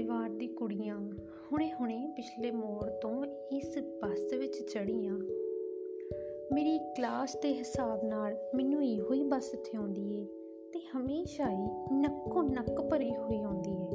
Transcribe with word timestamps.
ਪਰਿਵਾਰ 0.00 0.30
ਦੀ 0.30 0.46
ਕੁੜੀਆਂ 0.46 0.98
ਹੁਣੇ-ਹੁਣੇ 1.52 2.12
ਪਿਛਲੇ 2.16 2.50
ਮੋੜ 2.50 2.90
ਤੋਂ 2.90 3.24
ਇਸ 3.52 3.78
ਬੱਸ 3.78 4.32
ਵਿੱਚ 4.32 4.58
ਚੜ੍ਹੀਆਂ। 4.72 5.18
ਮੇਰੀ 6.52 6.78
ਕਲਾਸ 6.78 7.36
ਦੇ 7.42 7.54
ਹਿਸਾਬ 7.54 8.04
ਨਾਲ 8.04 8.36
ਮੈਨੂੰ 8.54 8.84
ਇਹੋ 8.84 9.12
ਹੀ 9.12 9.22
ਬੱਸ 9.22 9.54
ਇੱਥੇ 9.54 9.76
ਆਉਂਦੀ 9.76 10.20
ਏ 10.20 10.24
ਤੇ 10.72 10.80
ਹਮੇਸ਼ਾ 10.96 11.50
ਹੀ 11.50 11.68
ਨੱਕੋ 11.92 12.42
ਨੱਕ 12.42 12.80
ਭਰੀ 12.80 13.16
ਹੋਈ 13.16 13.40
ਆਉਂਦੀ 13.40 13.70
ਏ। 13.70 13.88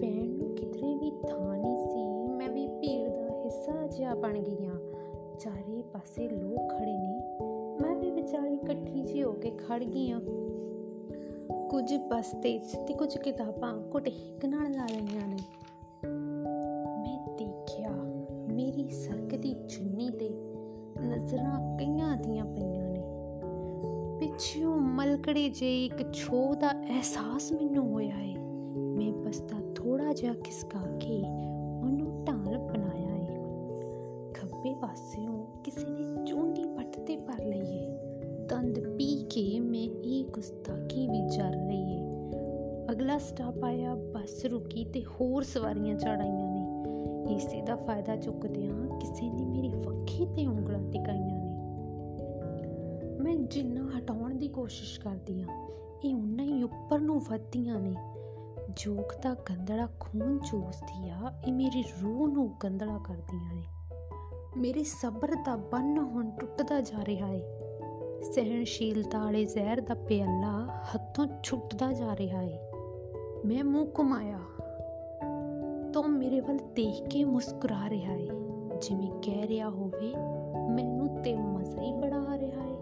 ਬੈਣ 0.00 0.28
ਨੂੰ 0.28 0.54
ਕਿਧਰੇ 0.54 0.94
ਵੀ 0.94 1.10
ਥਾਂ 1.28 1.58
ਨਹੀਂ 1.58 1.76
ਸੀ, 1.76 2.32
ਮੈਂ 2.32 2.48
ਵੀ 2.48 2.68
ਭੀੜ 2.68 3.08
ਦਾ 3.08 3.42
ਹਿੱਸਾ 3.44 3.86
ਜਿਹਾ 3.86 4.14
ਬਣ 4.14 4.38
ਗਈਆਂ। 4.38 4.74
ਚਾਰੇ 5.38 5.82
ਪਾਸੇ 5.82 6.28
ਲੋਕ 6.28 6.70
ਖੜੇ 6.70 6.98
ਨੇ। 6.98 7.22
ਮੈਂ 7.82 7.96
ਵੀ 7.96 8.10
ਵਿਚਾਰੀ 8.10 8.54
ਇਕੱਠੀ 8.54 9.00
ਜੀ 9.00 9.22
ਹੋ 9.22 9.32
ਕੇ 9.32 9.50
ਖੜ 9.50 9.84
ਗਈਆਂ 9.84 10.20
ਕੁਝ 11.70 11.94
ਬਸਤੇ 11.94 12.58
ਤੇ 12.58 12.94
ਕੁਝ 12.94 13.18
ਕਿਤਾਬਾਂ 13.18 13.90
ਘੁੱਟ 13.94 14.08
ਹਿੱਕ 14.08 14.44
ਨਾਲ 14.44 14.72
ਲਾ 14.72 14.86
ਲਈਆਂ 14.86 15.28
ਨੇ। 15.28 15.36
ਮੈਂ 16.98 17.36
ਦੇਖਿਆ 17.36 17.90
ਮੇਰੀ 18.52 18.90
ਸਰਕਦੀ 18.90 19.54
ਚੁੰਨੀ 19.68 20.10
ਤੇ 20.10 20.30
ਨਜ਼ਰਾਂ 21.00 21.78
ਕਈਆਂ 21.78 22.16
ਦੀਆਂ 22.16 22.44
ਪਈਆਂ 22.44 22.88
ਨੇ। 22.88 23.02
ਪਿੱਛੋਂ 24.18 24.76
ਮਲਕੜੇ 24.76 25.48
ਜੇ 25.48 25.86
ਇੱਕ 25.86 26.12
ਛੋਹ 26.12 26.54
ਦਾ 26.54 26.70
ਅਹਿਸਾਸ 26.70 27.52
ਮੈਨੂੰ 27.52 27.92
ਹੋਇਆ 27.92 28.20
ਏ। 28.20 28.34
ਮੈਂ 28.76 29.12
ਬਸਤਾ 29.12 29.56
ਥੋੜਾ 29.74 30.12
ਜਿਹਾ 30.12 30.34
ਖਿਸਕਾ 30.34 30.78
ਕੇ 30.78 31.22
ਉਹਨੂੰ 31.84 32.24
ਢਾਲ 32.24 32.58
ਬਣਾਇਆ 32.58 33.16
ਏ। 33.16 33.36
ਖੱਬੇ 34.32 34.74
ਪਾਸਿਓਂ 34.74 35.62
ਕਿਸੇ 35.64 35.90
ਨੇ 35.90 36.24
ਚੁੰਡੀ 36.24 36.64
ਪੱਟ 36.64 37.00
ਤੇ 37.00 37.16
ਭਰ 37.16 37.44
ਲਈ 37.44 37.76
ਏ। 37.76 37.98
ਦੰਦ 38.48 38.80
ਪੀ 38.80 39.26
ਕੇ 39.30 39.60
ਮੈਂ 39.60 39.80
ਇਹ 39.80 39.95
ਗੁਸਤਾਖੀ 40.26 41.08
ਵੀ 41.08 41.28
ਜਰ 41.28 41.50
ਰਹੀ 41.50 41.92
ਏ। 41.92 42.02
ਅਗਲਾ 42.92 43.18
ਸਟਾਪ 43.18 43.64
ਆਇਆ, 43.64 43.94
ਬੱਸ 43.94 44.44
ਰੁਕੀ 44.44 44.84
ਤੇ 44.84 45.04
ਹੋਰ 45.04 45.42
ਸਵਾਰੀਆਂ 45.42 45.94
ਚੜਾਈਆਂ 45.94 46.50
ਨੇ। 46.50 46.66
ਇਸੇ 47.34 47.62
ਦਾ 47.62 47.76
ਫਾਇਦਾ 47.76 48.16
ਚੁੱਕਦਿਆਂ 48.16 48.86
ਕਿਸੇ 48.88 49.30
ਨੇ 49.30 49.46
ਮੇਰੀ 49.46 49.68
ਵੱਖੀ 49.68 50.26
ਤੇ 50.26 50.46
ਉਂਗਲਾਂ 50.46 50.80
ਟਿਕਾਈਆਂ 50.80 51.38
ਨੇ। 51.38 51.50
ਮੈਂ 53.18 53.36
ਜਿੰਨਾ 53.36 53.98
ਹਟਾਉਣ 53.98 54.34
ਦੀ 54.34 54.48
ਕੋਸ਼ਿਸ਼ 54.48 55.00
ਕਰਦੀ 55.00 55.42
ਆ, 55.42 55.46
ਇਹ 56.04 56.14
ਉਨਾ 56.14 56.42
ਹੀ 56.42 56.62
ਉੱਪਰ 56.62 56.98
ਨੂੰ 56.98 57.20
ਵੱਧਦੀਆਂ 57.30 57.80
ਨੇ। 57.80 57.94
ਜੋਕ 58.76 59.14
ਦਾ 59.22 59.34
ਗੰਦਲਾ 59.34 59.88
ਖੂਨ 60.00 60.38
ਚੂਸਦੀ 60.38 61.08
ਆ 61.08 61.32
ਇਹ 61.48 61.52
ਮੇਰੀ 61.52 61.84
ਰੂਹ 62.02 62.28
ਨੂੰ 62.28 62.50
ਗੰਦਲਾ 62.64 62.98
ਕਰਦੀਆਂ 62.98 63.54
ਨੇ। 63.54 63.64
ਮੇਰੇ 64.56 64.84
ਸਬਰ 64.84 65.34
ਦਾ 65.34 65.56
ਬੰਨ 65.56 65.98
ਹੁਣ 65.98 66.30
ਟੁੱਟਦਾ 66.30 66.80
ਜਾ 66.80 67.04
ਰਿਹਾ 67.04 67.28
ਏ। 67.28 67.42
ਸਹਿਣਸ਼ੀਲਤਾ 68.22 69.24
ਵਾਲੇ 69.24 69.44
ਜ਼ਹਿਰ 69.44 69.80
ਦਾ 69.80 69.94
ਪਿਆਲਾ 69.94 70.68
ਹੱਥੋਂ 70.94 71.26
ਛੁੱਟਦਾ 71.42 71.92
ਜਾ 71.92 72.16
ਰਿਹਾ 72.16 72.42
ਏ। 72.42 72.58
ਮੈਂ 73.44 73.64
ਮੂੰਹ 73.64 73.86
ਘੁਮਾਇਆ। 73.98 74.38
ਤਾਂ 75.92 76.08
ਮੇਰੇ 76.08 76.40
ਵੱਲ 76.40 76.56
ਦੇਖ 76.56 77.08
ਕੇ 77.08 77.24
ਮੁਸਕਰਾ 77.24 77.88
ਰਿਹਾ 77.88 78.12
ਏ। 78.12 78.28
ਜਿਵੇਂ 78.80 79.10
ਕਹਿ 79.22 79.48
ਰਿਹਾ 79.48 79.68
ਹੋਵੇ, 79.68 80.14
ਮੈਨੂੰ 80.70 81.22
ਤੇ 81.22 81.36
ਮਜ਼ਾ 81.36 81.82
ਹੀ 81.82 81.92
ਬੜਾ 81.92 82.16
ਆ 82.16 82.38
ਰਿਹਾ 82.38 82.64
ਏ। 82.64 82.76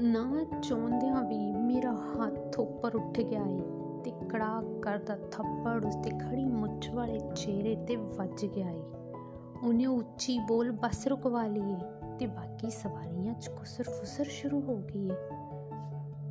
ਨਾ 0.00 0.44
ਚਾਹੁੰਦਿਆਂ 0.62 1.24
ਵੀ 1.24 1.52
ਮੇਰਾ 1.52 1.92
ਹੱਥ 1.92 2.58
ਉੱਪਰ 2.58 2.94
ਉੱਠ 2.94 3.20
ਗਿਆ 3.20 3.44
ਏ 3.46 3.60
ਤੇ 4.04 4.12
ਕੜਾ 4.28 4.62
ਕਰਦਾ 4.82 5.16
ਥੱਪੜ 5.16 5.86
ਉਸਤੇ 5.86 6.10
ਖੜੀ 6.10 6.44
ਮੁੱਛ 6.44 6.90
ਵਾਲੇ 6.90 7.20
ਚਿਹਰੇ 7.36 7.76
ਤੇ 7.76 7.96
ਵੱਜ 7.96 8.46
ਗਿਆ 8.46 8.70
ਏ। 8.70 8.82
ਉਹਨੇ 9.64 9.86
ਉੱਚੀ 9.86 10.38
ਬੋਲ 10.38 10.70
ਬੱਸ 10.70 11.06
ਰੁਕਵਾ 11.06 11.46
ਲਈ 11.46 11.72
ਏ। 11.72 11.99
ਤੇ 12.20 12.26
ਬਾਕੀ 12.26 12.70
ਸਵਾਰੀਆਂ 12.70 13.34
ਚ 13.34 13.48
ਕੁਸਰ 13.48 13.84
ਫੁਸਰ 13.84 14.24
ਸ਼ੁਰੂ 14.24 14.60
ਹੋ 14.60 14.76
ਗਈ 14.76 15.08
ਏ। 15.08 15.14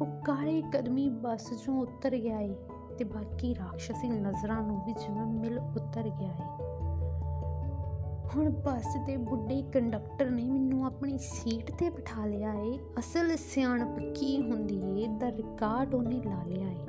ਉਹ 0.02 0.06
ਕਾਲੇ 0.26 0.64
ਕਦਮੀ 0.74 1.10
ਬੱਸ 1.10 1.66
ਚੋਂ 1.66 1.80
ਉਤਰ 1.80 2.18
ਗਿਆ 2.18 2.40
ਏ 2.40 2.56
ਤੇ 2.98 3.04
ਬਾਕੀ 3.04 3.56
ਰਾਖਸ਼ਸੀ 3.56 4.10
ਨਜ਼ਰਾਂ 4.10 4.62
ਨੂੰ 4.64 4.86
ਵੀ 4.86 4.94
ਜਿਵੇਂ 4.94 5.26
ਮਿਲ 5.26 5.60
ਉਤਰ 5.60 6.10
ਗਿਆ 6.10 6.32
ਏ। 6.32 6.64
ਹੁਣ 8.36 8.50
ਬੱਸ 8.50 8.98
ਦੇ 9.06 9.18
ਬੁੱਢੇ 9.18 9.62
ਕੰਡਕਟਰ 9.62 10.30
ਨੇ 10.30 10.44
ਮੈਨੂੰ 10.44 10.86
ਆਪਣੀ 10.86 11.18
ਸੀਟ 11.18 11.72
ਤੇ 11.72 11.90
ਬਿਠਾ 11.90 12.26
ਲਿਆ 12.26 12.54
ਏ। 12.54 12.80
ਅਸਲ 13.00 13.38
ਸਿਆਣਪ 13.38 14.00
ਕੀ 14.16 14.52
ਹੁੰਦੀ 14.52 15.04
ਏ? 15.04 15.08
ਦਾ 15.08 15.28
ਰਿਕਾਰਡ 15.32 15.96
ਉਹਨੇ 15.96 16.22
ਲਾ 16.22 16.44
ਲਿਆ 16.44 16.68
ਏ। 16.68 16.88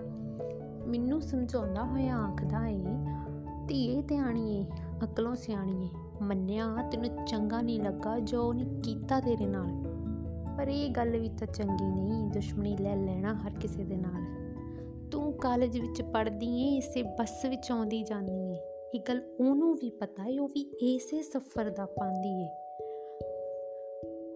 ਮੈਨੂੰ 0.86 1.22
ਸਮਝਾਉਂਦਾ 1.22 1.84
ਹੋਇਆ 1.84 2.16
ਆਖਦਾ 2.16 2.66
ਏ, 2.66 2.84
ਧੀਏ 3.68 4.02
ਧਿਆਣੀ 4.02 4.56
ਏ 4.60 4.66
ਅਕਲੋਂ 5.04 5.34
ਸਿਆਣੀ 5.34 5.86
ਏ 5.86 5.90
ਮੰਨਿਆ, 6.22 6.76
ਤੈਨੂੰ 6.92 7.24
ਚੰਗਾ 7.24 7.60
ਨਹੀਂ 7.60 7.80
ਲੱਗਾ 7.80 8.18
ਜੋ 8.18 8.42
ਉਹਨੇ 8.42 8.64
ਕੀਤਾ 8.82 9.20
ਤੇਰੇ 9.20 9.46
ਨਾਲ। 9.46 9.90
ਪਰ 10.58 10.68
ਇਹ 10.68 10.90
ਗੱਲ 10.90 11.18
ਵੀ 11.18 11.28
ਤਾਂ 11.28 11.46
ਚੰਗੀ 11.46 11.86
ਨਹੀਂ, 11.86 12.30
ਦੁਸ਼ਮਣੀ 12.30 12.76
ਲੈ 12.76 12.96
ਲੈਣਾ 12.96 13.34
ਹਰ 13.34 13.50
ਕਿਸੇ 13.60 13.84
ਦੇ 13.84 13.96
ਨਾਲ। 13.96 14.40
ਤੂੰ 15.10 15.32
ਕਾਲਜ 15.32 15.78
ਵਿੱਚ 15.78 16.02
ਪੜ੍ਹਦੀ 16.02 16.74
ਏ, 16.74 16.76
ਇਸੇ 16.76 17.02
ਬੱਸ 17.02 17.44
ਵਿੱਚ 17.44 17.70
ਆਉਂਦੀ 17.70 18.02
ਜਾਂਦੀ 18.02 18.52
ਏ। 18.52 18.58
ਇਹ 18.94 19.00
ਗੱਲ 19.08 19.20
ਉਹਨੂੰ 19.40 19.74
ਵੀ 19.74 19.90
ਪਤਾ 19.90 20.26
ਏ, 20.26 20.38
ਉਹ 20.38 20.48
ਵੀ 20.48 20.60
ਇਸੇ 20.60 21.22
ਸਫ਼ਰ 21.22 21.70
ਦਾ 21.70 21.86
ਪਾਉਂਦੀ 21.86 22.42
ਏ। 22.42 22.48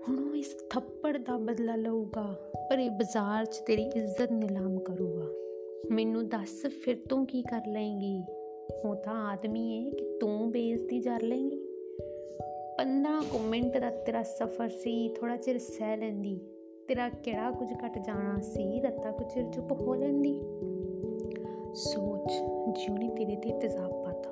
ਹੁਣ 0.09 0.31
ਉਹ 0.31 0.35
ਇਸ 0.35 0.57
ਥੱਪੜ 0.71 1.19
ਦਾ 1.19 1.37
ਬਦਲਾ 1.37 1.77
ਲਊਗਾ, 1.77 2.37
ਪਰ 2.71 2.79
ਇਹ 2.79 2.91
ਬਾਜ਼ਾਰ 2.91 3.45
'ਚ 3.45 3.57
ਤੇਰੀ 3.67 3.83
ਇੱਜ਼ਤ 3.83 4.33
ਨਿਲਾਮ 4.33 4.79
ਕਰੂਗਾ। 4.79 5.27
ਮੈਨੂੰ 5.95 6.29
ਦੱਸ, 6.29 6.67
ਫਿਰ 6.67 6.97
ਤੂੰ 7.09 7.27
ਕੀ 7.27 7.43
ਕਰ 7.43 7.61
ਲਏਂਗੀ? 7.69 8.25
ਉਹ 8.85 8.95
ਤਾਂ 8.95 9.15
ਆਦਮੀ 9.15 9.73
ਏ, 9.73 9.91
ਕਿ 9.91 10.19
ਤੂੰ 10.21 10.51
ਬੇਇੱਜ਼ਤੀ 10.51 11.01
ਕਰ 11.01 11.23
ਲਏਂਗੀ? 11.23 11.74
15 12.79 13.23
ਕੁ 13.33 13.39
ਮਿੰਟ 13.39 13.79
ਦਾ 13.79 13.91
ਤੇਰਾ 13.91 14.23
ਸਫ਼ਰ 14.23 14.69
ਸੀ 14.69 15.09
ਥੋੜਾ 15.09 15.37
ਚਿਰ 15.37 15.59
ਸਹਿ 15.59 15.97
ਲੈਂਦੀ। 15.97 16.41
ਤੇਰਾ 16.89 17.09
ਕਿਹੜਾ 17.09 17.51
ਕੁਝ 17.51 17.69
ਘਟ 17.73 17.99
ਜਾਣਾ 17.99 18.41
ਸੀ, 18.41 18.81
ਰੱਤਾ 18.81 19.11
ਕੁ 19.11 19.25
ਚਿਰ 19.25 19.51
ਚੁੱਪ 19.51 19.73
ਹੋ 19.73 19.95
ਲੈਂਦੀ। 19.95 20.41
ਸੋਚ, 21.75 22.33
ਜਿਉਂ 22.79 22.99
ਨੇ 22.99 23.09
ਤੇਰੇ 23.09 23.37
ਤੇ 23.37 23.59
ਤੇਜ਼ਾਬ 23.61 24.05
ਪਾਤਾ 24.05 24.31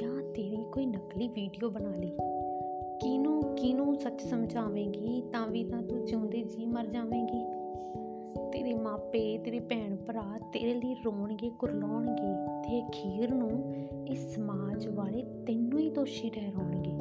ਜਾਂ 0.00 0.32
ਤੇਰੀ 0.32 0.64
ਕੋਈ 0.72 0.86
ਨਕਲੀ 0.86 1.28
ਵੀਡੀਓ 1.28 1.70
ਬਣਾ 1.70 1.96
ਲਈ। 1.96 2.12
ਕਿਨੂੰ 3.00 3.42
ਕਿਨੂੰ 3.42 3.94
ਸੱਚ 3.94 4.22
ਸਮਝਾਵੇਂਗੀ, 4.22 5.22
ਤਾਂ 5.32 5.46
ਵੀ 5.46 5.64
ਤਾਂ 5.64 5.82
ਤੂੰ 5.82 6.04
ਜਿਉਂਦੇ 6.04 6.42
ਜੀ 6.42 6.66
ਮਰ 6.66 6.86
ਜਾਵੇਂਗੀ। 6.86 7.44
ਤੇਰੇ 8.52 8.74
ਮਾਪੇ, 8.74 9.38
ਤੇਰੇ 9.38 9.60
ਭੈਣ 9.60 9.96
ਭਰਾ 9.96 10.38
ਤੇਰੇ 10.52 10.74
ਲਈ 10.74 10.94
ਰੋਣਗੇ, 11.04 11.50
ਕੁਰਲਾਉਣਗੇ 11.50 12.34
ਤੇ 12.62 12.82
ਅਖੀਰ 12.86 13.34
ਨੂੰ 13.34 13.50
ਇਸ 14.08 14.34
ਸਮਾਜ 14.34 14.86
ਵਾਲੇ 14.88 15.22
ਤੈਨੂੰ 15.46 15.78
ਹੀ 15.78 15.90
ਦੋਸ਼ੀ 15.90 16.30
ਠਹਿਰਾਉਣਗੇ। 16.30 16.92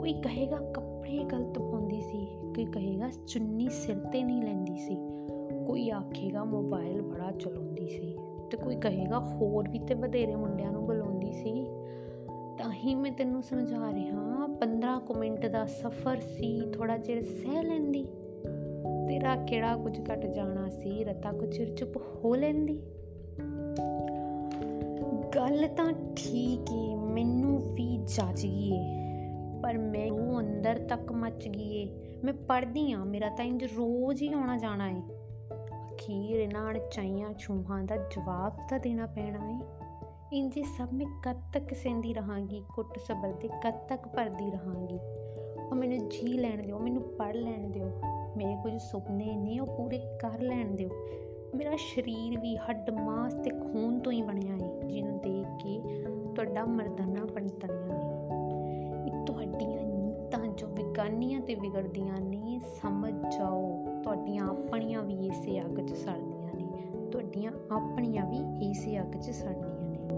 ਕੋਈ 0.00 0.12
ਕਹੇਗਾ 0.12 0.56
ਕੱਪੜੇ 0.56 1.24
ਗਲਤ 1.24 1.58
ਪਾਉਂਦੀ 1.58 2.00
ਸੀ, 2.00 2.26
ਕੋਈ 2.54 2.64
ਕਹੇਗਾ 2.64 3.10
ਚੁੰਨੀ 3.26 3.68
ਸਿਰ 3.68 3.98
ਤੇ 3.98 4.22
ਨਹੀਂ 4.22 4.42
ਲੈਂਦੀ 4.42 4.76
ਸੀ, 4.76 4.96
ਕੋਈ 5.66 5.90
ਆਖੇਗਾ 5.90 6.44
ਮੋਬਾਈਲ 6.44 7.02
ਬੜਾ 7.02 7.30
ਚਲਾਉਂਦੀ 7.30 7.88
ਸੀ 7.88 8.16
ਤੇ 8.50 8.56
ਕੋਈ 8.56 8.76
ਕਹੇਗਾ 8.76 9.18
ਹੋਰ 9.18 9.68
ਵੀ 9.68 9.78
ਤੇ 9.78 9.94
ਵਧੇਰੇ 9.94 10.34
ਮੁੰਡਿਆਂ 10.34 10.72
ਨੂੰ 10.72 10.86
ਬੁਲਾਉਂਦੀ 10.86 11.32
ਸੀ। 11.32 11.66
ਤਾਂ 12.58 12.72
ਹੀ 12.72 12.94
ਮੈਂ 12.94 13.12
ਤੈਨੂੰ 13.12 13.42
ਸਮਝਾ 13.42 13.92
ਰਿਹਾ 13.92 14.46
15 14.60 14.98
ਕੁ 14.98 15.14
ਮਿੰਟ 15.14 15.46
ਦਾ 15.46 15.64
ਸਫ਼ਰ 15.66 16.20
ਸੀ 16.20 16.60
ਥੋੜਾ 16.72 16.98
ਚਿਰ 16.98 17.22
ਸਹਿ 17.22 17.62
ਲੈਂਦੀ। 17.62 18.06
ਤੇਰਾ 19.08 19.36
ਕਿਹੜਾ 19.36 19.76
ਕੁਝ 19.76 20.00
ਘਟ 20.00 20.26
ਜਾਣਾ 20.26 20.68
ਸੀ? 20.68 21.04
ਰਤਾ 21.04 21.32
ਕੁ 21.32 21.46
ਚਿਰ 21.46 21.74
ਚੁੱਪ 21.74 21.96
ਹੋ 21.96 22.34
ਲੈਂਦੀ। 22.34 22.82
ਗੱਲ 25.36 25.68
ਤਾਂ 25.76 25.92
ਠੀਕ 26.16 26.72
ਏ, 26.72 26.94
ਮੈਨੂੰ 26.94 27.74
ਵੀ 27.74 27.96
ਜੱਜ 27.96 28.42
ਗਈ 28.42 28.72
ਏ। 28.72 28.98
ਪਰ 29.62 29.78
ਮੈਂ 29.78 30.10
ਉਹ 30.10 30.40
ਅੰਦਰ 30.40 30.78
ਤੱਕ 30.78 31.12
ਮੱਚ 31.12 31.48
ਗਈ 31.48 31.76
ਏ। 31.76 31.88
ਮੈਂ 32.24 32.32
ਪੜਦੀ 32.32 32.92
ਆ, 32.92 33.04
ਮੇਰਾ 33.04 33.28
ਤਾਂ 33.28 33.44
ਇੰਜ 33.44 33.64
ਰੋਜ਼ 33.64 34.22
ਹੀ 34.22 34.32
ਆਉਣਾ 34.32 34.56
ਜਾਣਾ 34.56 34.90
ਏ। 34.90 35.02
ਅਖੀਰ 35.94 36.40
ਇਹਨਾਂ 36.40 36.70
ਅਣਚਾਈਆਂ 36.70 37.32
ਛੂਹਾਂ 37.38 37.84
ਦਾ 37.84 37.96
ਜਵਾਬ 37.96 38.52
ਤਾਂ 38.68 38.78
ਦੇਣਾ 38.78 39.06
ਪੈਣਾ 39.06 39.50
ਏ। 39.50 39.58
ਇੰਜੇ 40.38 40.62
ਸਭ 40.62 40.88
ਮੈਂ 40.92 41.06
ਕਦ 41.24 41.36
ਤੱਕ 41.52 41.74
ਸਹਿੰਦੀ 41.74 42.14
ਰਹਾਂਗੀ, 42.14 42.64
ਕੁੱਟ 42.74 42.98
ਸਬਰ 42.98 43.32
ਤੇ 43.32 43.48
ਕਦ 43.48 43.74
ਤੱਕ 43.88 44.08
ਭਰਦੀ 44.08 44.50
ਰਹਾਂਗੀ। 44.50 44.98
ਉਹ 45.70 45.74
ਮੈਨੂੰ 45.74 46.08
ਜੀ 46.08 46.38
ਲੈਣ 46.38 46.62
ਦਿਓ, 46.62 46.78
ਮੈਨੂੰ 46.78 47.02
ਪੜ 47.02 47.34
ਲੈਣ 47.34 47.70
ਦਿਓ। 47.70 48.00
ਮੇਰੇ 48.38 48.56
ਕੁਝ 48.62 48.76
ਸੁਪਨੇ 48.78 49.36
ਨੇ, 49.36 49.58
ਉਹ 49.60 49.66
ਪੂਰੇ 49.66 49.98
ਕਰ 50.20 50.40
ਲੈਣ 50.40 50.74
ਦਿਓ। 50.74 50.88
ਮੇਰਾ 51.54 51.76
ਸਰੀਰ 51.76 52.38
ਵੀ 52.40 52.56
ਹੱਡ, 52.56 52.90
ਮਾਸ 52.90 53.34
ਤੇ 53.34 53.50
ਖੂਨ 53.50 53.98
ਤੋਂ 54.00 54.12
ਹੀ 54.12 54.22
ਬਣਿਆ 54.22 54.54
ਏ, 54.54 54.68
ਜਿਹਨੂੰ 54.86 55.18
ਦੇਖ 55.18 55.46
ਕੇ 55.62 55.80
ਤੁਹਾਡਾ 56.34 56.64
ਮਰਦਾਨਾ 56.64 57.24
ਬਣ 57.24 57.48
ਤਲਿਆ 57.48 57.94
ਏ। 57.94 58.08
ਇਹ 59.06 59.24
ਤੁਹਾਡੀਆਂ 59.24 59.82
ਨੀਤਾਂ 59.82 60.46
ਜੋ 60.46 60.66
ਵਿਗਾਨੀਆਂ 60.66 61.40
ਤੇ 61.40 61.54
ਵਿਗੜਦੀਆਂ 61.54 62.20
ਨੇ 62.20 62.60
ਸਮਝ 62.82 63.12
ਜਾਓ, 63.36 63.84
ਤੁਹਾਡੀਆਂ 64.02 64.44
ਆਪਣੀਆਂ 64.44 65.02
ਵੀ 65.02 65.26
ਇਸੇ 65.26 65.60
ਅੱਗ 65.60 65.80
'ਚ 65.80 65.92
ਸੜਦੀਆਂ 65.92 66.54
ਨੇ, 66.54 66.66
ਤੁਹਾਡੀਆਂ 67.10 67.52
ਆਪਣੀਆਂ 67.70 68.26
ਵੀ 68.26 68.70
ਇਸੇ 68.70 69.00
ਅੱਗ 69.00 69.20
'ਚ 69.20 69.30
ਸੜਨੀਆਂ 69.30 69.90
ਨੇ। 69.90 70.08